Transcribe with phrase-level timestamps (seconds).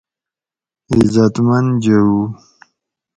[0.97, 2.19] عیزتمند جوؤ